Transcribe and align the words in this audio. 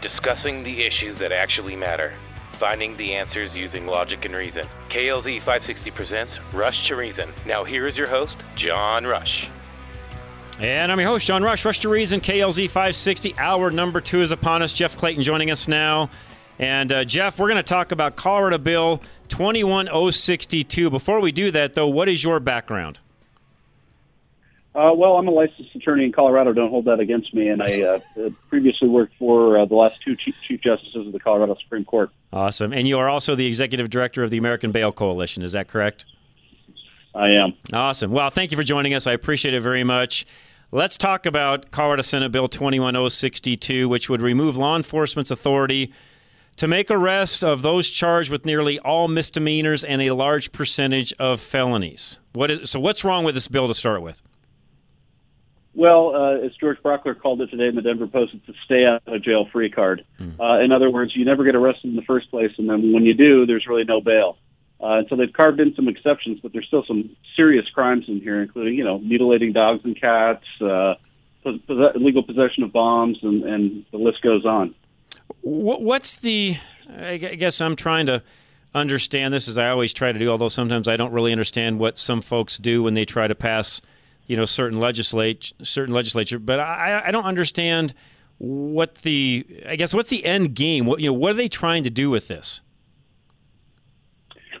discussing 0.00 0.62
the 0.62 0.82
issues 0.82 1.18
that 1.18 1.32
actually 1.32 1.76
matter, 1.76 2.12
finding 2.52 2.96
the 2.96 3.14
answers 3.14 3.56
using 3.56 3.86
logic 3.86 4.24
and 4.24 4.34
reason. 4.34 4.66
KLZ 4.88 5.38
560 5.38 5.90
presents 5.90 6.40
Rush 6.52 6.88
to 6.88 6.96
Reason. 6.96 7.32
Now, 7.46 7.64
here 7.64 7.86
is 7.86 7.96
your 7.96 8.08
host, 8.08 8.42
John 8.56 9.06
Rush. 9.06 9.50
And 10.58 10.90
I'm 10.90 10.98
your 10.98 11.08
host, 11.08 11.26
John 11.26 11.42
Rush, 11.42 11.64
Rush 11.64 11.78
to 11.80 11.88
Reason, 11.88 12.20
KLZ 12.20 12.66
560. 12.66 13.36
Hour 13.38 13.70
number 13.70 14.00
two 14.00 14.22
is 14.22 14.32
upon 14.32 14.62
us. 14.62 14.72
Jeff 14.72 14.96
Clayton 14.96 15.22
joining 15.22 15.50
us 15.50 15.68
now. 15.68 16.10
And 16.58 16.90
uh, 16.90 17.04
Jeff, 17.04 17.38
we're 17.38 17.46
going 17.46 17.56
to 17.56 17.62
talk 17.62 17.92
about 17.92 18.16
Colorado 18.16 18.58
Bill 18.58 19.00
21062. 19.28 20.90
Before 20.90 21.20
we 21.20 21.30
do 21.30 21.52
that, 21.52 21.74
though, 21.74 21.86
what 21.86 22.08
is 22.08 22.24
your 22.24 22.40
background? 22.40 22.98
Uh, 24.74 24.92
well, 24.94 25.16
I'm 25.16 25.26
a 25.26 25.30
licensed 25.30 25.74
attorney 25.74 26.04
in 26.04 26.12
Colorado. 26.12 26.52
Don't 26.52 26.70
hold 26.70 26.84
that 26.84 27.00
against 27.00 27.34
me. 27.34 27.48
And 27.48 27.62
I 27.62 27.82
uh, 27.82 27.98
previously 28.48 28.88
worked 28.88 29.14
for 29.18 29.58
uh, 29.58 29.64
the 29.64 29.74
last 29.74 29.96
two 30.04 30.14
chief, 30.14 30.34
chief 30.46 30.60
justices 30.60 31.06
of 31.06 31.12
the 31.12 31.18
Colorado 31.18 31.56
Supreme 31.62 31.84
Court. 31.84 32.10
Awesome. 32.32 32.72
And 32.72 32.86
you 32.86 32.98
are 32.98 33.08
also 33.08 33.34
the 33.34 33.46
executive 33.46 33.90
director 33.90 34.22
of 34.22 34.30
the 34.30 34.38
American 34.38 34.70
Bail 34.70 34.92
Coalition. 34.92 35.42
Is 35.42 35.52
that 35.52 35.68
correct? 35.68 36.04
I 37.14 37.30
am. 37.30 37.54
Awesome. 37.72 38.12
Well, 38.12 38.30
thank 38.30 38.52
you 38.52 38.56
for 38.56 38.62
joining 38.62 38.94
us. 38.94 39.06
I 39.06 39.12
appreciate 39.12 39.54
it 39.54 39.62
very 39.62 39.82
much. 39.84 40.26
Let's 40.70 40.98
talk 40.98 41.24
about 41.24 41.70
Colorado 41.70 42.02
Senate 42.02 42.30
Bill 42.30 42.46
21062, 42.46 43.88
which 43.88 44.10
would 44.10 44.20
remove 44.20 44.56
law 44.56 44.76
enforcement's 44.76 45.30
authority 45.30 45.92
to 46.56 46.68
make 46.68 46.90
arrests 46.90 47.42
of 47.42 47.62
those 47.62 47.88
charged 47.88 48.30
with 48.30 48.44
nearly 48.44 48.78
all 48.80 49.08
misdemeanors 49.08 49.82
and 49.82 50.02
a 50.02 50.10
large 50.10 50.52
percentage 50.52 51.12
of 51.14 51.40
felonies. 51.40 52.18
What 52.34 52.50
is, 52.50 52.70
so, 52.70 52.80
what's 52.80 53.04
wrong 53.04 53.24
with 53.24 53.34
this 53.34 53.48
bill 53.48 53.66
to 53.68 53.74
start 53.74 54.02
with? 54.02 54.22
Well, 55.78 56.12
uh, 56.12 56.44
as 56.44 56.50
George 56.56 56.78
Brauchler 56.82 57.16
called 57.16 57.40
it 57.40 57.52
today 57.52 57.68
in 57.68 57.76
the 57.76 57.82
Denver 57.82 58.08
Post, 58.08 58.34
it's 58.34 58.48
a 58.48 58.52
stay 58.64 58.84
out 58.84 59.00
of 59.06 59.22
jail 59.22 59.46
free 59.52 59.70
card. 59.70 60.04
Mm. 60.18 60.40
Uh, 60.40 60.60
in 60.64 60.72
other 60.72 60.90
words, 60.90 61.12
you 61.14 61.24
never 61.24 61.44
get 61.44 61.54
arrested 61.54 61.90
in 61.90 61.94
the 61.94 62.02
first 62.02 62.32
place, 62.32 62.50
and 62.58 62.68
then 62.68 62.92
when 62.92 63.04
you 63.04 63.14
do, 63.14 63.46
there's 63.46 63.64
really 63.68 63.84
no 63.84 64.00
bail. 64.00 64.38
Uh, 64.82 64.98
and 64.98 65.06
so 65.08 65.14
they've 65.14 65.32
carved 65.32 65.60
in 65.60 65.72
some 65.76 65.86
exceptions, 65.86 66.40
but 66.42 66.52
there's 66.52 66.66
still 66.66 66.82
some 66.84 67.16
serious 67.36 67.64
crimes 67.72 68.06
in 68.08 68.20
here, 68.20 68.42
including, 68.42 68.74
you 68.74 68.82
know, 68.82 68.98
mutilating 68.98 69.52
dogs 69.52 69.80
and 69.84 69.94
cats, 70.00 70.44
uh, 70.60 70.94
illegal 71.94 72.24
possession 72.24 72.64
of 72.64 72.72
bombs, 72.72 73.16
and, 73.22 73.44
and 73.44 73.84
the 73.92 73.98
list 73.98 74.20
goes 74.20 74.44
on. 74.44 74.74
What's 75.42 76.16
the? 76.16 76.56
I 76.92 77.18
guess 77.18 77.60
I'm 77.60 77.76
trying 77.76 78.06
to 78.06 78.24
understand 78.74 79.32
this 79.32 79.46
as 79.46 79.56
I 79.56 79.68
always 79.68 79.94
try 79.94 80.10
to 80.10 80.18
do, 80.18 80.28
although 80.28 80.48
sometimes 80.48 80.88
I 80.88 80.96
don't 80.96 81.12
really 81.12 81.30
understand 81.30 81.78
what 81.78 81.96
some 81.96 82.20
folks 82.20 82.58
do 82.58 82.82
when 82.82 82.94
they 82.94 83.04
try 83.04 83.28
to 83.28 83.36
pass, 83.36 83.80
you 84.28 84.36
know, 84.36 84.44
certain 84.44 84.78
legislate 84.78 85.52
certain 85.62 85.94
legislature. 85.94 86.38
But 86.38 86.60
I, 86.60 87.02
I 87.06 87.10
don't 87.10 87.24
understand 87.24 87.94
what 88.38 88.96
the 88.96 89.44
I 89.68 89.74
guess 89.74 89.92
what's 89.92 90.10
the 90.10 90.24
end 90.24 90.54
game? 90.54 90.86
What 90.86 91.00
you 91.00 91.08
know, 91.08 91.14
what 91.14 91.32
are 91.32 91.34
they 91.34 91.48
trying 91.48 91.82
to 91.84 91.90
do 91.90 92.10
with 92.10 92.28
this? 92.28 92.62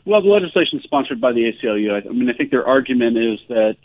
Well, 0.04 0.22
the 0.22 0.28
legislation 0.28 0.78
is 0.78 0.84
sponsored 0.84 1.20
by 1.20 1.32
the 1.32 1.52
ACLU. 1.52 2.06
I 2.06 2.08
mean, 2.08 2.30
I 2.30 2.32
think 2.32 2.50
their 2.50 2.66
argument 2.66 3.18
is 3.18 3.38
that 3.48 3.76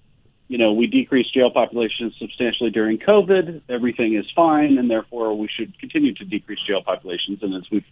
you 0.48 0.58
know, 0.58 0.74
we 0.74 0.88
decreased 0.88 1.34
jail 1.34 1.50
populations 1.50 2.14
substantially 2.20 2.70
during 2.70 3.00
COVID. 3.00 3.62
Everything 3.70 4.14
is 4.16 4.26
fine, 4.36 4.78
and 4.78 4.90
therefore 4.90 5.36
we 5.38 5.48
should 5.48 5.78
continue 5.80 6.14
to 6.14 6.26
decrease 6.26 6.60
jail 6.62 6.82
populations. 6.82 7.42
And 7.42 7.56
as 7.56 7.64
we've 7.72 7.86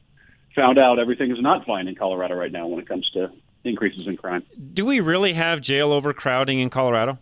found 0.55 0.78
out, 0.78 1.00
everything 1.00 1.31
is 1.31 1.42
not 1.42 1.66
fine 1.66 1.88
in 1.88 1.95
Colorado 1.95 2.36
right 2.36 2.52
now 2.52 2.67
when 2.67 2.80
it 2.80 2.88
comes 2.88 3.09
to 3.11 3.31
increases 3.64 4.08
in 4.08 4.17
crime. 4.17 4.44
Do 4.73 4.86
we 4.86 5.00
really 5.00 5.33
have 5.33 5.61
jail 5.61 5.92
overcrowding 5.92 6.59
in 6.59 6.70
Colorado? 6.70 7.20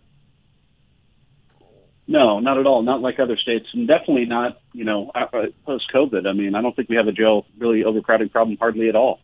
No, 2.10 2.40
not 2.40 2.58
at 2.58 2.66
all. 2.66 2.82
Not 2.82 3.02
like 3.02 3.20
other 3.20 3.38
states, 3.38 3.68
and 3.72 3.88
definitely 3.88 4.26
not, 4.26 4.60
you 4.74 4.84
know, 4.84 5.12
uh, 5.14 5.28
uh, 5.32 5.46
post 5.64 5.92
COVID. 5.94 6.26
I 6.26 6.34
mean, 6.34 6.56
I 6.56 6.62
don't 6.64 6.76
think 6.76 6.90
we 6.90 6.96
have 6.96 7.08
a 7.08 7.12
jail 7.12 7.46
really 7.60 7.84
overcrowding 7.84 8.30
problem 8.30 8.58
hardly 8.60 8.90
at 8.90 8.96
all. 8.96 9.20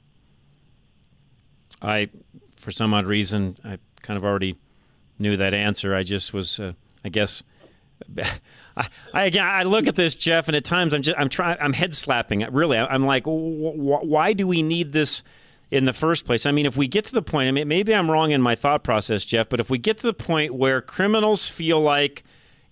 I, 1.82 2.10
for 2.58 2.70
some 2.70 2.94
odd 2.94 3.08
reason, 3.08 3.58
I 3.64 3.80
kind 4.04 4.18
of 4.18 4.24
already 4.24 4.56
knew 5.18 5.36
that 5.36 5.56
answer. 5.56 5.96
I 5.96 6.04
just 6.04 6.32
was, 6.32 6.60
uh, 6.60 6.74
I 7.04 7.10
guess. 7.10 7.42
I, 8.78 8.88
I 9.12 9.26
again, 9.26 9.46
I 9.46 9.64
look 9.64 9.88
at 9.88 9.96
this, 9.96 10.14
Jeff, 10.14 10.48
and 10.48 10.56
at 10.56 10.64
times 10.64 10.94
I'm 10.94 11.02
just, 11.02 11.18
I'm 11.18 11.30
trying, 11.30 11.58
I'm 11.60 11.74
head 11.74 11.96
slapping. 11.96 12.46
Really, 12.52 12.78
I'm 12.78 13.08
like, 13.08 13.24
why 13.26 14.34
do 14.34 14.46
we 14.46 14.62
need 14.62 14.92
this 14.92 15.24
in 15.72 15.86
the 15.86 15.94
first 15.94 16.28
place? 16.28 16.46
I 16.46 16.52
mean, 16.52 16.68
if 16.68 16.78
we 16.78 16.88
get 16.88 17.06
to 17.06 17.14
the 17.14 17.24
point, 17.24 17.48
I 17.48 17.52
mean, 17.52 17.68
maybe 17.68 17.96
I'm 17.96 18.12
wrong 18.12 18.30
in 18.30 18.44
my 18.44 18.54
thought 18.54 18.84
process, 18.84 19.26
Jeff, 19.26 19.50
but 19.50 19.60
if 19.60 19.72
we 19.72 19.80
get 19.80 19.98
to 19.98 20.08
the 20.08 20.14
point 20.14 20.54
where 20.54 20.82
criminals 20.82 21.50
feel 21.50 21.82
like, 21.82 22.24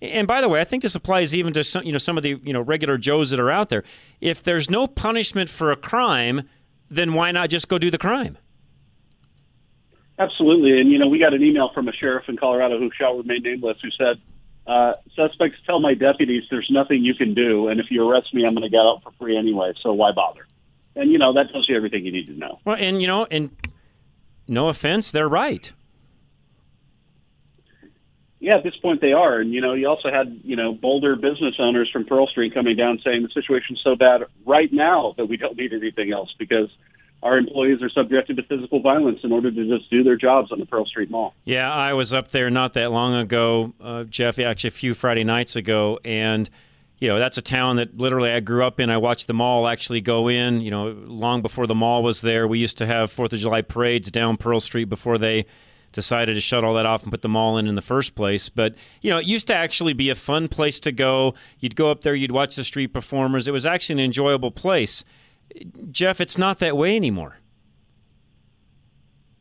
and 0.04 0.26
by 0.26 0.40
the 0.40 0.48
way, 0.48 0.60
I 0.60 0.64
think 0.64 0.82
this 0.82 0.94
applies 0.94 1.34
even 1.34 1.52
to 1.54 1.64
some, 1.64 1.84
you 1.84 1.92
know, 1.92 1.98
some 1.98 2.16
of 2.16 2.22
the 2.22 2.40
you 2.42 2.52
know 2.52 2.60
regular 2.60 2.96
Joes 2.96 3.30
that 3.30 3.40
are 3.40 3.50
out 3.50 3.68
there. 3.68 3.84
If 4.20 4.42
there's 4.42 4.70
no 4.70 4.86
punishment 4.86 5.48
for 5.48 5.70
a 5.70 5.76
crime, 5.76 6.48
then 6.90 7.14
why 7.14 7.30
not 7.32 7.50
just 7.50 7.68
go 7.68 7.78
do 7.78 7.90
the 7.90 7.98
crime? 7.98 8.38
Absolutely. 10.18 10.80
And, 10.80 10.90
you 10.92 10.98
know, 10.98 11.08
we 11.08 11.18
got 11.18 11.34
an 11.34 11.42
email 11.42 11.70
from 11.74 11.88
a 11.88 11.92
sheriff 11.92 12.24
in 12.28 12.36
Colorado 12.36 12.78
who 12.78 12.90
shall 12.96 13.16
remain 13.16 13.42
nameless 13.42 13.78
who 13.82 13.90
said, 13.90 14.20
uh, 14.66 14.92
suspects 15.14 15.58
tell 15.66 15.80
my 15.80 15.94
deputies 15.94 16.44
there's 16.50 16.68
nothing 16.70 17.04
you 17.04 17.14
can 17.14 17.34
do. 17.34 17.68
And 17.68 17.80
if 17.80 17.86
you 17.90 18.08
arrest 18.08 18.32
me, 18.32 18.46
I'm 18.46 18.54
going 18.54 18.62
to 18.62 18.70
get 18.70 18.78
out 18.78 19.02
for 19.02 19.10
free 19.18 19.36
anyway. 19.36 19.72
So 19.82 19.92
why 19.92 20.12
bother? 20.12 20.46
And, 20.94 21.10
you 21.10 21.18
know, 21.18 21.32
that 21.34 21.50
tells 21.50 21.68
you 21.68 21.76
everything 21.76 22.04
you 22.04 22.12
need 22.12 22.26
to 22.26 22.38
know. 22.38 22.60
Well, 22.64 22.76
and, 22.78 23.02
you 23.02 23.08
know, 23.08 23.26
and 23.30 23.50
no 24.46 24.68
offense, 24.68 25.10
they're 25.10 25.28
right. 25.28 25.72
Yeah, 28.44 28.56
at 28.56 28.62
this 28.62 28.76
point 28.76 29.00
they 29.00 29.12
are. 29.12 29.40
And, 29.40 29.52
you 29.52 29.60
know, 29.60 29.74
you 29.74 29.88
also 29.88 30.10
had, 30.10 30.40
you 30.44 30.56
know, 30.56 30.72
Boulder 30.72 31.16
business 31.16 31.56
owners 31.58 31.90
from 31.90 32.04
Pearl 32.04 32.26
Street 32.26 32.54
coming 32.54 32.76
down 32.76 33.00
saying 33.04 33.22
the 33.22 33.30
situation's 33.30 33.80
so 33.82 33.96
bad 33.96 34.24
right 34.44 34.72
now 34.72 35.14
that 35.16 35.26
we 35.26 35.36
don't 35.36 35.56
need 35.56 35.72
anything 35.72 36.12
else 36.12 36.34
because– 36.38 36.68
our 37.24 37.38
employees 37.38 37.82
are 37.82 37.88
subjected 37.88 38.36
to 38.36 38.42
physical 38.42 38.80
violence 38.80 39.20
in 39.24 39.32
order 39.32 39.50
to 39.50 39.78
just 39.78 39.90
do 39.90 40.04
their 40.04 40.16
jobs 40.16 40.52
on 40.52 40.60
the 40.60 40.66
Pearl 40.66 40.84
Street 40.84 41.10
Mall. 41.10 41.34
Yeah, 41.44 41.72
I 41.72 41.94
was 41.94 42.12
up 42.12 42.28
there 42.28 42.50
not 42.50 42.74
that 42.74 42.92
long 42.92 43.14
ago, 43.14 43.72
uh, 43.80 44.04
Jeff, 44.04 44.38
actually 44.38 44.68
a 44.68 44.72
few 44.72 44.92
Friday 44.92 45.24
nights 45.24 45.56
ago, 45.56 45.98
and 46.04 46.48
you 46.98 47.08
know 47.08 47.18
that's 47.18 47.38
a 47.38 47.42
town 47.42 47.76
that 47.76 47.96
literally 47.96 48.30
I 48.30 48.40
grew 48.40 48.62
up 48.62 48.78
in. 48.78 48.90
I 48.90 48.98
watched 48.98 49.26
the 49.26 49.32
mall 49.32 49.66
actually 49.66 50.02
go 50.02 50.28
in. 50.28 50.60
You 50.60 50.70
know, 50.70 50.88
long 50.88 51.40
before 51.40 51.66
the 51.66 51.74
mall 51.74 52.02
was 52.02 52.20
there, 52.20 52.46
we 52.46 52.58
used 52.58 52.76
to 52.78 52.86
have 52.86 53.10
Fourth 53.10 53.32
of 53.32 53.38
July 53.38 53.62
parades 53.62 54.10
down 54.10 54.36
Pearl 54.36 54.60
Street 54.60 54.90
before 54.90 55.16
they 55.16 55.46
decided 55.94 56.34
to 56.34 56.40
shut 56.40 56.64
all 56.64 56.74
that 56.74 56.84
off 56.84 57.02
and 57.02 57.10
put 57.10 57.22
the 57.22 57.28
mall 57.28 57.56
in 57.56 57.66
in 57.66 57.76
the 57.76 57.82
first 57.82 58.14
place. 58.14 58.50
But 58.50 58.74
you 59.00 59.10
know, 59.10 59.18
it 59.18 59.24
used 59.24 59.46
to 59.46 59.54
actually 59.54 59.94
be 59.94 60.10
a 60.10 60.14
fun 60.14 60.48
place 60.48 60.78
to 60.80 60.92
go. 60.92 61.34
You'd 61.60 61.76
go 61.76 61.90
up 61.90 62.02
there, 62.02 62.14
you'd 62.14 62.32
watch 62.32 62.56
the 62.56 62.64
street 62.64 62.88
performers. 62.88 63.48
It 63.48 63.52
was 63.52 63.64
actually 63.64 63.94
an 63.94 64.00
enjoyable 64.00 64.50
place. 64.50 65.04
Jeff, 65.90 66.20
it's 66.20 66.36
not 66.36 66.58
that 66.58 66.76
way 66.76 66.96
anymore. 66.96 67.38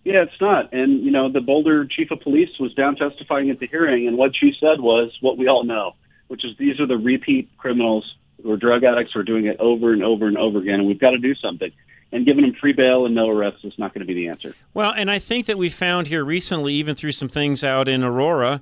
Yeah, 0.03 0.23
it's 0.23 0.41
not. 0.41 0.73
And, 0.73 1.01
you 1.03 1.11
know, 1.11 1.31
the 1.31 1.39
Boulder 1.39 1.85
chief 1.85 2.11
of 2.11 2.19
police 2.19 2.49
was 2.59 2.73
down 2.73 2.97
testifying 2.97 3.49
at 3.49 3.59
the 3.59 3.67
hearing, 3.67 4.07
and 4.07 4.17
what 4.17 4.31
she 4.35 4.51
said 4.59 4.81
was 4.81 5.17
what 5.21 5.37
we 5.37 5.47
all 5.47 5.63
know, 5.63 5.93
which 6.27 6.43
is 6.43 6.57
these 6.57 6.79
are 6.79 6.85
the 6.85 6.97
repeat 6.97 7.49
criminals 7.57 8.15
who 8.41 8.51
are 8.51 8.57
drug 8.57 8.83
addicts 8.83 9.13
who 9.13 9.21
are 9.21 9.23
doing 9.23 9.45
it 9.45 9.57
over 9.59 9.93
and 9.93 10.03
over 10.03 10.27
and 10.27 10.37
over 10.37 10.59
again, 10.59 10.75
and 10.75 10.87
we've 10.87 10.99
got 10.99 11.11
to 11.11 11.17
do 11.17 11.33
something. 11.35 11.71
And 12.13 12.25
giving 12.25 12.43
them 12.43 12.53
free 12.53 12.71
bail 12.71 13.05
and 13.05 13.13
no 13.13 13.27
arrests 13.27 13.65
is 13.65 13.73
not 13.77 13.93
going 13.93 14.01
to 14.01 14.05
be 14.05 14.13
the 14.13 14.29
answer. 14.29 14.55
Well, 14.73 14.93
and 14.95 15.11
I 15.11 15.19
think 15.19 15.47
that 15.47 15.57
we 15.57 15.67
found 15.67 16.07
here 16.07 16.23
recently, 16.23 16.73
even 16.75 16.95
through 16.95 17.11
some 17.11 17.27
things 17.27 17.63
out 17.63 17.89
in 17.89 18.03
Aurora, 18.03 18.61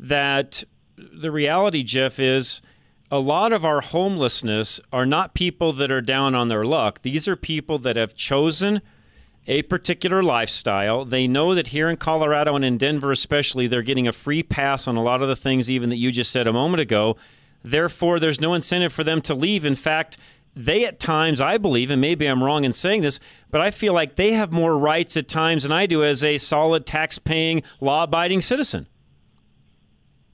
that 0.00 0.64
the 0.96 1.30
reality, 1.30 1.84
Jeff, 1.84 2.18
is– 2.18 2.60
a 3.10 3.18
lot 3.18 3.52
of 3.52 3.64
our 3.64 3.80
homelessness 3.80 4.80
are 4.92 5.06
not 5.06 5.34
people 5.34 5.72
that 5.74 5.90
are 5.90 6.00
down 6.00 6.34
on 6.34 6.48
their 6.48 6.64
luck. 6.64 7.02
These 7.02 7.28
are 7.28 7.36
people 7.36 7.78
that 7.78 7.96
have 7.96 8.14
chosen 8.14 8.82
a 9.46 9.62
particular 9.62 10.24
lifestyle. 10.24 11.04
They 11.04 11.28
know 11.28 11.54
that 11.54 11.68
here 11.68 11.88
in 11.88 11.98
Colorado 11.98 12.56
and 12.56 12.64
in 12.64 12.78
Denver, 12.78 13.12
especially, 13.12 13.68
they're 13.68 13.82
getting 13.82 14.08
a 14.08 14.12
free 14.12 14.42
pass 14.42 14.88
on 14.88 14.96
a 14.96 15.02
lot 15.02 15.22
of 15.22 15.28
the 15.28 15.36
things, 15.36 15.70
even 15.70 15.90
that 15.90 15.96
you 15.98 16.10
just 16.10 16.32
said 16.32 16.48
a 16.48 16.52
moment 16.52 16.80
ago. 16.80 17.16
Therefore, 17.62 18.18
there's 18.18 18.40
no 18.40 18.54
incentive 18.54 18.92
for 18.92 19.04
them 19.04 19.20
to 19.22 19.34
leave. 19.34 19.64
In 19.64 19.76
fact, 19.76 20.18
they 20.56 20.86
at 20.86 20.98
times, 20.98 21.40
I 21.40 21.58
believe, 21.58 21.90
and 21.90 22.00
maybe 22.00 22.26
I'm 22.26 22.42
wrong 22.42 22.64
in 22.64 22.72
saying 22.72 23.02
this, 23.02 23.20
but 23.50 23.60
I 23.60 23.70
feel 23.70 23.92
like 23.92 24.16
they 24.16 24.32
have 24.32 24.50
more 24.50 24.76
rights 24.76 25.16
at 25.16 25.28
times 25.28 25.62
than 25.62 25.70
I 25.70 25.86
do 25.86 26.02
as 26.02 26.24
a 26.24 26.38
solid 26.38 26.86
tax 26.86 27.18
paying, 27.18 27.62
law 27.80 28.04
abiding 28.04 28.40
citizen. 28.40 28.86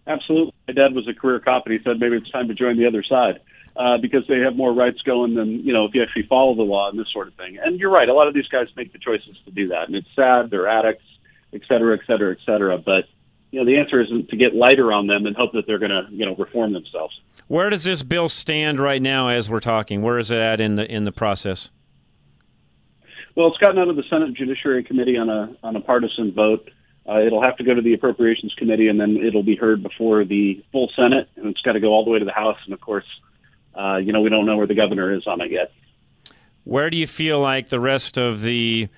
Absolutely. 0.07 0.55
My 0.69 0.75
dad 0.75 0.95
was 0.95 1.09
a 1.09 1.15
career 1.15 1.41
cop, 1.41 1.67
and 1.67 1.73
he 1.73 1.81
said 1.85 1.99
maybe 1.99 2.17
it's 2.17 2.31
time 2.31 2.49
to 2.49 2.55
join 2.55 2.79
the 2.79 2.87
other 2.87 3.03
side 3.03 3.41
uh, 3.77 3.99
because 3.99 4.27
they 4.29 4.39
have 4.39 4.57
more 4.57 4.73
rights 4.73 5.01
going 5.03 5.35
than 5.35 5.65
you 5.65 5.73
know 5.73 5.85
if 5.85 5.95
you 5.95 6.03
actually 6.03 6.27
follow 6.27 6.55
the 6.55 6.63
law 6.63 6.89
and 6.89 6.99
this 6.99 7.11
sort 7.13 7.29
of 7.29 7.35
thing. 7.35 7.59
And 7.63 7.79
you're 7.79 7.91
right. 7.91 8.09
A 8.09 8.15
lot 8.15 8.29
of 8.29 8.35
these 8.35 8.49
guys 8.49 8.67
make 8.77 8.93
the 8.93 8.99
choices 8.99 9.37
to 9.45 9.51
do 9.51 9.69
that, 9.69 9.87
and 9.87 9.97
it's 9.97 10.09
sad. 10.15 10.51
They're 10.51 10.69
addicts, 10.69 11.05
et 11.53 11.63
cetera, 11.69 11.97
et 11.97 12.05
cetera, 12.07 12.33
et 12.33 12.39
cetera. 12.45 12.79
But 12.79 13.05
you 13.53 13.61
know 13.61 13.67
the 13.67 13.79
answer 13.79 14.03
isn't 14.03 14.31
to 14.31 14.37
get 14.37 14.55
lighter 14.55 14.93
on 14.93 15.07
them 15.07 15.27
and 15.27 15.37
hope 15.37 15.53
that 15.53 15.67
they're 15.67 15.79
going 15.79 15.91
to 15.91 16.07
you 16.11 16.27
know 16.27 16.35
reform 16.35 16.73
themselves. 16.73 17.21
Where 17.47 17.71
does 17.71 17.85
this 17.85 18.03
bill 18.03 18.29
stand 18.29 18.81
right 18.81 19.01
now 19.01 19.29
as 19.29 19.49
we're 19.49 19.61
talking? 19.61 20.03
Where 20.03 20.19
is 20.19 20.31
it 20.31 20.39
at 20.39 20.61
in 20.61 20.75
the 20.75 20.91
in 20.91 21.05
the 21.05 21.13
process? 21.13 21.71
Well, 23.37 23.49
it's 23.49 23.59
gotten 23.59 23.79
out 23.79 23.89
of 23.89 23.97
the 23.97 24.05
Senate 24.11 24.35
Judiciary 24.35 24.83
Committee 24.83 25.17
on 25.17 25.29
a 25.29 25.55
on 25.63 25.77
a 25.77 25.81
partisan 25.81 26.33
vote. 26.33 26.71
Uh, 27.07 27.21
it'll 27.21 27.43
have 27.43 27.57
to 27.57 27.65
go 27.65 27.75
to 27.75 27.83
the 27.83 27.95
Appropriations 27.95 28.55
Committee, 28.57 28.89
and 28.89 28.99
then 28.99 29.17
it'll 29.17 29.43
be 29.43 29.57
heard 29.57 29.83
before 29.83 30.25
the 30.25 30.65
full 30.73 30.91
Senate, 30.97 31.29
and 31.37 31.47
it's 31.47 31.61
got 31.61 31.73
to 31.73 31.81
go 31.81 31.89
all 31.89 32.05
the 32.05 32.11
way 32.11 32.19
to 32.19 32.25
the 32.25 32.33
House. 32.33 32.59
And 32.65 32.73
of 32.73 32.81
course, 32.81 33.07
uh, 33.75 33.97
you 33.97 34.13
know, 34.13 34.21
we 34.23 34.31
don't 34.31 34.47
know 34.47 34.57
where 34.57 34.67
the 34.67 34.75
governor 34.75 35.13
is 35.13 35.27
on 35.27 35.41
it 35.41 35.51
yet. 35.51 35.73
Where 36.65 36.91
do 36.91 36.97
you 36.97 37.09
feel 37.09 37.41
like 37.41 37.69
the 37.69 37.81
rest 37.81 38.19
of 38.19 38.43
the 38.43 38.89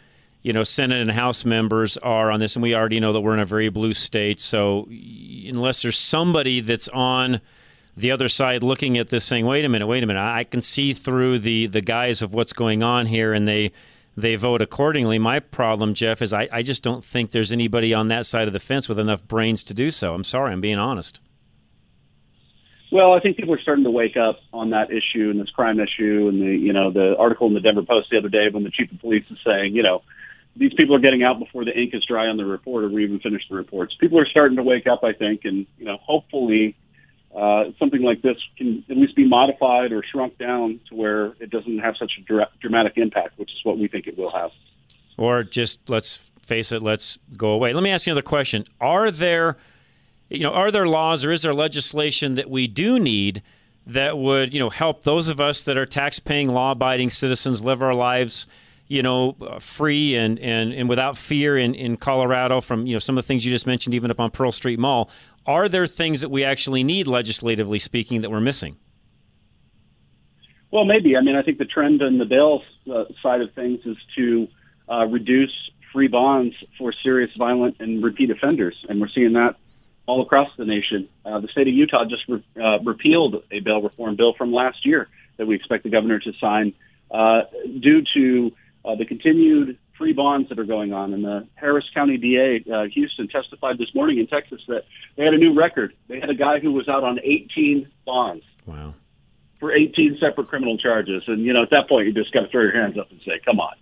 you 0.45 0.53
know, 0.53 0.63
Senate 0.63 1.01
and 1.01 1.11
House 1.11 1.47
members 1.47 1.97
are 1.97 2.31
on 2.31 2.39
this, 2.39 2.55
and 2.55 2.63
we 2.63 2.75
already 2.75 3.01
know 3.01 3.15
that 3.15 3.23
we're 3.23 3.33
in 3.33 3.41
a 3.41 3.47
very 3.47 3.71
blue 3.71 3.95
state. 3.95 4.39
So, 4.39 4.87
unless 4.91 5.83
there's 5.83 5.99
somebody 5.99 6.61
that's 6.61 6.87
on 6.89 7.41
the 7.97 8.11
other 8.11 8.29
side 8.29 8.63
looking 8.63 8.99
at 8.99 9.09
this, 9.09 9.25
saying, 9.25 9.47
"Wait 9.47 9.65
a 9.65 9.71
minute, 9.71 9.87
wait 9.87 10.05
a 10.05 10.07
minute," 10.07 10.21
I 10.21 10.45
can 10.45 10.61
see 10.61 10.93
through 10.93 11.39
the 11.39 11.67
the 11.67 11.81
guise 11.81 12.21
of 12.21 12.35
what's 12.35 12.53
going 12.53 12.83
on 12.83 13.07
here, 13.07 13.33
and 13.33 13.49
they 13.49 13.73
they 14.19 14.37
vote 14.37 14.61
accordingly. 14.61 15.19
My 15.19 15.41
problem, 15.41 15.95
Jeff, 15.95 16.21
is 16.21 16.35
I, 16.35 16.47
I 16.53 16.63
just 16.63 16.83
don't 16.83 17.03
think 17.03 17.31
there's 17.31 17.51
anybody 17.51 17.95
on 17.95 18.09
that 18.09 18.27
side 18.27 18.47
of 18.47 18.53
the 18.53 18.61
fence 18.61 18.87
with 18.87 18.99
enough 18.99 19.27
brains 19.27 19.63
to 19.65 19.75
do 19.75 19.91
so. 19.91 20.15
I'm 20.15 20.25
sorry, 20.25 20.53
I'm 20.53 20.61
being 20.61 20.79
honest. 20.79 21.21
Well, 22.93 23.15
I 23.15 23.21
think 23.21 23.39
people 23.39 23.55
are 23.55 23.61
starting 23.61 23.85
to 23.85 23.91
wake 23.91 24.19
up 24.19 24.41
on 24.53 24.71
that 24.71 24.91
issue 24.91 25.31
and 25.31 25.41
this 25.41 25.51
crime 25.51 25.81
issue, 25.81 26.29
and 26.29 26.43
the 26.43 26.55
you 26.55 26.75
know 26.75 26.91
the 26.91 27.17
article 27.19 27.47
in 27.47 27.55
the 27.55 27.61
Denver 27.61 27.83
Post 27.83 28.09
the 28.11 28.19
other 28.19 28.29
day 28.29 28.49
when 28.53 28.63
the 28.63 28.71
chief 28.71 28.93
of 28.93 29.01
police 29.01 29.25
is 29.31 29.39
saying, 29.43 29.75
you 29.75 29.83
know 29.83 30.03
these 30.57 30.73
people 30.75 30.95
are 30.95 31.01
getting 31.01 31.23
out 31.23 31.39
before 31.39 31.65
the 31.65 31.79
ink 31.79 31.95
is 31.95 32.05
dry 32.05 32.27
on 32.27 32.37
the 32.37 32.45
report 32.45 32.85
or 32.85 32.89
we 32.89 33.05
even 33.05 33.19
finish 33.21 33.43
the 33.49 33.57
reports. 33.57 33.95
People 33.99 34.19
are 34.19 34.27
starting 34.27 34.57
to 34.57 34.63
wake 34.63 34.87
up, 34.87 35.03
I 35.03 35.13
think, 35.13 35.45
and 35.45 35.67
you 35.79 35.85
know, 35.85 35.97
hopefully, 36.03 36.77
uh, 37.35 37.65
something 37.79 38.03
like 38.03 38.23
this 38.23 38.37
can 38.57 38.85
at 38.89 38.97
least 38.97 39.17
be 39.17 39.27
modified 39.27 39.91
or 39.91 40.05
shrunk 40.05 40.39
down 40.39 40.79
to 40.89 40.95
where 40.95 41.35
it 41.41 41.51
doesn't 41.51 41.81
have 41.81 41.97
such 41.97 42.13
a 42.19 42.23
dra- 42.23 42.49
dramatic 42.61 42.93
impact, 42.97 43.39
which 43.39 43.51
is 43.51 43.59
what 43.65 43.77
we 43.79 43.89
think 43.89 44.07
it 44.07 44.17
will 44.17 44.31
have. 44.31 44.53
Or 45.17 45.43
just 45.43 45.91
let's 45.91 46.31
face 46.43 46.71
it, 46.71 46.83
let's 46.83 47.19
go 47.37 47.51
away. 47.51 47.73
Let 47.73 47.83
me 47.83 47.91
ask 47.91 48.07
you 48.07 48.13
another 48.13 48.23
question: 48.23 48.65
Are 48.81 49.11
there, 49.11 49.57
you 50.29 50.41
know, 50.41 50.53
are 50.53 50.71
there 50.71 50.87
laws 50.87 51.25
or 51.25 51.33
is 51.33 51.43
there 51.43 51.55
legislation 51.55 52.35
that 52.35 52.49
we 52.49 52.67
do 52.69 53.01
need? 53.01 53.43
That 53.87 54.17
would, 54.17 54.55
you 54.55 54.61
know, 54.61 54.71
help 54.71 55.03
those 55.03 55.29
of 55.29 55.43
us 55.43 55.65
that 55.65 55.77
are 55.77 55.85
tax-paying, 55.85 56.49
law-abiding 56.49 57.11
citizens 57.11 57.63
live 57.63 57.83
our 57.83 57.93
lives 57.93 58.47
you 58.95 59.03
know, 59.03 59.37
uh, 59.41 59.59
free 59.59 60.15
and, 60.15 60.39
and, 60.39 60.73
and 60.73 60.89
without 60.89 61.19
fear 61.19 61.57
in, 61.57 61.75
in 61.75 61.97
Colorado 61.97 62.61
from, 62.61 62.87
you 62.87 62.93
know, 62.93 63.01
some 63.01 63.19
of 63.19 63.25
the 63.25 63.27
things 63.27 63.45
you 63.45 63.51
just 63.51 63.67
mentioned, 63.67 63.93
even 63.93 64.09
up 64.09 64.21
on 64.21 64.31
Pearl 64.31 64.53
Street 64.53 64.79
Mall. 64.79 65.11
Are 65.47 65.69
there 65.69 65.87
things 65.87 66.21
that 66.21 66.31
we 66.31 66.45
actually 66.45 66.85
need, 66.85 67.09
legislatively 67.09 67.81
speaking, 67.81 68.21
that 68.21 68.31
we're 68.31 68.41
missing? 68.41 68.77
Well, 70.71 70.85
maybe. 70.85 71.17
I 71.17 71.23
mean, 71.23 71.35
I 71.35 71.43
think 71.43 71.59
the 71.59 71.65
trend 71.65 72.03
on 72.03 72.19
the 72.19 72.25
bail 72.25 72.63
uh, 72.91 73.05
side 73.21 73.41
of 73.41 73.53
things 73.55 73.81
is 73.85 73.97
to 74.17 74.47
uh, 74.89 75.07
reduce 75.07 75.53
free 75.93 76.09
bonds 76.09 76.55
for 76.79 76.93
serious, 77.03 77.31
violent, 77.37 77.77
and 77.81 78.03
repeat 78.03 78.31
offenders, 78.31 78.77
and 78.89 79.01
we're 79.01 79.09
seeing 79.09 79.33
that 79.33 79.57
all 80.07 80.23
across 80.23 80.49
the 80.57 80.65
nation. 80.65 81.09
Uh, 81.25 81.41
the 81.41 81.49
state 81.49 81.67
of 81.67 81.75
Utah 81.75 82.05
just 82.05 82.23
re- 82.29 82.45
uh, 82.63 82.79
repealed 82.85 83.43
a 83.51 83.61
bail 83.61 83.83
reform 83.83 84.17
bill 84.17 84.35
from 84.35 84.53
last 84.53 84.85
year 84.87 85.09
that 85.37 85.47
we 85.47 85.57
expect 85.57 85.83
the 85.83 85.91
governor 85.91 86.19
to 86.21 86.33
sign 86.41 86.75
uh, 87.11 87.43
due 87.81 88.03
to 88.15 88.53
uh, 88.85 88.95
the 88.95 89.05
continued 89.05 89.79
free 89.97 90.13
bonds 90.13 90.49
that 90.49 90.59
are 90.59 90.65
going 90.65 90.93
on. 90.93 91.15
And 91.15 91.25
the 91.25 91.47
Harris 91.55 91.85
County 91.95 92.17
DA, 92.17 92.65
uh, 92.73 92.85
Houston, 92.93 93.29
testified 93.29 93.79
this 93.79 93.95
morning 93.95 94.19
in 94.19 94.27
Texas 94.27 94.61
that 94.69 94.85
they 95.17 95.25
had 95.25 95.35
a 95.35 95.39
new 95.39 95.55
record. 95.55 95.95
They 96.09 96.21
had 96.21 96.31
a 96.31 96.35
guy 96.35 96.59
who 96.59 96.73
was 96.73 96.89
out 96.89 97.05
on 97.05 97.19
18 97.23 97.89
bonds. 98.05 98.45
Wow. 98.67 98.95
For 99.61 99.73
18 99.73 100.19
separate 100.21 100.49
criminal 100.49 100.77
charges. 100.77 101.23
And, 101.27 101.43
you 101.43 101.53
know, 101.53 101.63
at 101.63 101.71
that 101.71 101.89
point, 101.89 102.07
you 102.07 102.13
just 102.13 102.33
got 102.33 102.41
to 102.41 102.49
throw 102.49 102.63
your 102.63 102.73
hands 102.73 102.99
up 102.99 103.11
and 103.11 103.21
say, 103.25 103.41
come 103.45 103.61
on. 103.61 103.75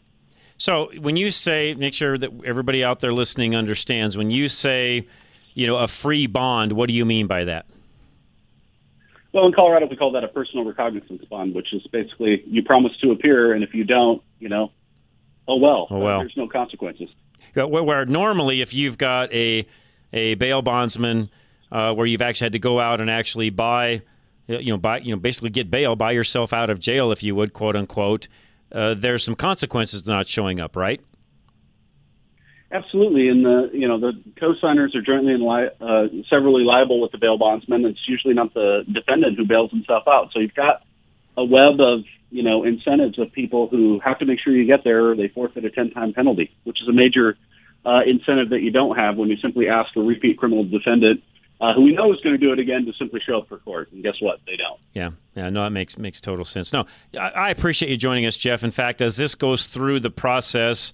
So 0.58 0.92
when 1.00 1.16
you 1.16 1.32
say, 1.32 1.74
make 1.74 1.94
sure 1.94 2.16
that 2.16 2.30
everybody 2.44 2.84
out 2.84 3.00
there 3.00 3.12
listening 3.12 3.56
understands, 3.56 4.16
when 4.16 4.30
you 4.30 4.48
say, 4.48 5.08
you 5.54 5.66
know, 5.66 5.78
a 5.78 5.88
free 5.88 6.26
bond, 6.28 6.72
what 6.72 6.86
do 6.86 6.94
you 6.94 7.04
mean 7.04 7.26
by 7.26 7.44
that? 7.44 7.66
Well, 9.32 9.46
in 9.46 9.52
Colorado, 9.52 9.86
we 9.86 9.96
call 9.96 10.12
that 10.12 10.24
a 10.24 10.28
personal 10.28 10.64
recognizance 10.64 11.24
bond, 11.24 11.54
which 11.54 11.72
is 11.72 11.82
basically 11.90 12.44
you 12.46 12.62
promise 12.62 12.92
to 13.02 13.10
appear, 13.10 13.54
and 13.54 13.64
if 13.64 13.74
you 13.74 13.82
don't, 13.82 14.22
you 14.38 14.50
know, 14.50 14.70
oh 15.48 15.56
well. 15.56 15.86
Oh 15.90 15.98
well. 15.98 16.20
There's 16.20 16.36
no 16.36 16.48
consequences. 16.48 17.08
Where, 17.54 18.06
normally, 18.06 18.60
if 18.60 18.72
you've 18.72 18.98
got 18.98 19.32
a 19.32 19.66
a 20.12 20.34
bail 20.34 20.62
bondsman 20.62 21.30
uh, 21.70 21.94
where 21.94 22.06
you've 22.06 22.22
actually 22.22 22.46
had 22.46 22.52
to 22.52 22.58
go 22.58 22.80
out 22.80 23.00
and 23.00 23.10
actually 23.10 23.50
buy, 23.50 24.02
you 24.46 24.72
know, 24.72 24.78
buy, 24.78 24.98
you 24.98 25.14
know, 25.14 25.18
basically 25.18 25.50
get 25.50 25.70
bail, 25.70 25.96
buy 25.96 26.12
yourself 26.12 26.52
out 26.52 26.70
of 26.70 26.78
jail, 26.78 27.12
if 27.12 27.22
you 27.22 27.34
would, 27.34 27.52
quote 27.52 27.76
unquote. 27.76 28.28
Uh, 28.70 28.94
there's 28.94 29.22
some 29.22 29.34
consequences 29.34 30.02
to 30.02 30.10
not 30.10 30.26
showing 30.26 30.60
up, 30.60 30.76
right? 30.76 31.00
Absolutely, 32.70 33.28
and 33.28 33.44
the 33.44 33.70
you 33.74 33.86
know 33.86 34.00
the 34.00 34.12
co-signers 34.40 34.94
are 34.94 35.02
jointly 35.02 35.34
and 35.34 35.42
li- 35.42 35.68
uh, 35.78 36.06
severally 36.30 36.64
liable 36.64 37.02
with 37.02 37.12
the 37.12 37.18
bail 37.18 37.36
bondsman. 37.36 37.84
It's 37.84 38.00
usually 38.08 38.32
not 38.32 38.54
the 38.54 38.84
defendant 38.90 39.36
who 39.36 39.44
bails 39.44 39.70
himself 39.70 40.04
out. 40.08 40.30
So 40.32 40.40
you've 40.40 40.54
got 40.54 40.82
a 41.36 41.44
web 41.44 41.80
of 41.80 42.00
you 42.30 42.42
know 42.42 42.64
incentives 42.64 43.18
of 43.18 43.32
people 43.32 43.68
who 43.68 44.00
have 44.00 44.18
to 44.18 44.26
make 44.26 44.40
sure 44.40 44.52
you 44.54 44.66
get 44.66 44.84
there 44.84 45.10
or 45.10 45.16
they 45.16 45.28
forfeit 45.28 45.64
a 45.64 45.70
10 45.70 45.90
time 45.90 46.12
penalty, 46.12 46.50
which 46.64 46.80
is 46.82 46.88
a 46.88 46.92
major 46.92 47.36
uh, 47.84 48.00
incentive 48.06 48.50
that 48.50 48.60
you 48.60 48.70
don't 48.70 48.96
have 48.96 49.16
when 49.16 49.28
you 49.28 49.36
simply 49.36 49.68
ask 49.68 49.94
a 49.96 50.00
repeat 50.00 50.38
criminal 50.38 50.64
defendant 50.64 51.22
uh, 51.62 51.72
who 51.74 51.82
we 51.82 51.94
know 51.94 52.12
is 52.12 52.20
going 52.20 52.34
to 52.34 52.44
do 52.44 52.52
it 52.52 52.58
again 52.58 52.84
to 52.84 52.92
simply 52.94 53.20
show 53.24 53.38
up 53.38 53.48
for 53.48 53.56
court. 53.58 53.90
And 53.92 54.02
guess 54.02 54.16
what? 54.20 54.40
They 54.46 54.56
don't. 54.56 54.80
Yeah, 54.94 55.10
yeah, 55.36 55.48
no, 55.48 55.62
that 55.62 55.70
makes 55.70 55.96
makes 55.96 56.20
total 56.20 56.44
sense. 56.44 56.72
No, 56.72 56.86
I, 57.18 57.28
I 57.28 57.50
appreciate 57.50 57.88
you 57.88 57.96
joining 57.96 58.26
us, 58.26 58.36
Jeff. 58.36 58.64
In 58.64 58.72
fact, 58.72 59.00
as 59.00 59.16
this 59.16 59.36
goes 59.36 59.68
through 59.68 60.00
the 60.00 60.10
process 60.10 60.92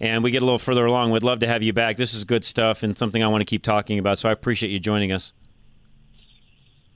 and 0.00 0.24
we 0.24 0.32
get 0.32 0.42
a 0.42 0.44
little 0.44 0.58
further 0.58 0.84
along, 0.84 1.12
we'd 1.12 1.22
love 1.22 1.40
to 1.40 1.46
have 1.46 1.62
you 1.62 1.72
back. 1.72 1.96
This 1.96 2.14
is 2.14 2.24
good 2.24 2.44
stuff 2.44 2.82
and 2.82 2.98
something 2.98 3.22
I 3.22 3.28
want 3.28 3.42
to 3.42 3.44
keep 3.44 3.62
talking 3.62 4.00
about. 4.00 4.18
So 4.18 4.28
I 4.28 4.32
appreciate 4.32 4.70
you 4.70 4.80
joining 4.80 5.12
us. 5.12 5.32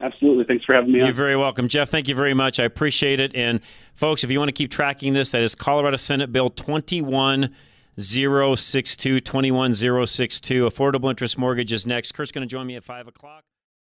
Absolutely. 0.02 0.44
Thanks 0.44 0.64
for 0.64 0.74
having 0.74 0.92
me 0.92 0.98
You're 0.98 1.08
on. 1.08 1.14
very 1.14 1.36
welcome. 1.36 1.68
Jeff, 1.68 1.88
thank 1.88 2.08
you 2.08 2.16
very 2.16 2.34
much. 2.34 2.58
I 2.58 2.64
appreciate 2.64 3.20
it. 3.20 3.36
And 3.36 3.60
folks, 3.94 4.24
if 4.24 4.30
you 4.30 4.38
want 4.38 4.48
to 4.48 4.52
keep 4.52 4.70
tracking 4.70 5.12
this, 5.12 5.30
that 5.30 5.42
is 5.42 5.54
Colorado 5.54 5.96
Senate 5.96 6.32
Bill 6.32 6.50
21062, 6.50 9.20
21062. 9.20 10.66
Affordable 10.66 11.08
interest 11.08 11.38
mortgage 11.38 11.72
is 11.72 11.86
next. 11.86 12.12
Kurt's 12.12 12.32
going 12.32 12.46
to 12.46 12.50
join 12.50 12.66
me 12.66 12.74
at 12.74 12.82
5 12.82 13.06
o'clock. 13.06 13.44